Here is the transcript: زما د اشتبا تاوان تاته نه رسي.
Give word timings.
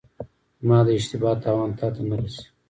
زما 0.61 0.79
د 0.85 0.89
اشتبا 0.97 1.31
تاوان 1.43 1.71
تاته 1.79 2.01
نه 2.09 2.15
رسي. 2.21 2.45